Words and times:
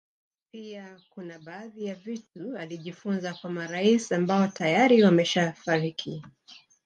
Pia 0.51 0.97
kuna 1.09 1.39
baadhi 1.39 1.85
ya 1.85 1.95
vitu 1.95 2.57
alijifunza 2.57 3.33
kwa 3.33 3.49
marais 3.49 4.11
ambao 4.11 4.47
tayari 4.47 5.03
wameshafariki 5.03 6.23